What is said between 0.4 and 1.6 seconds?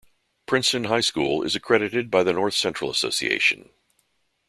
Princeton High School is